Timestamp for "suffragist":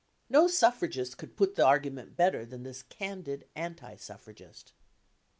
0.47-1.19, 3.97-4.73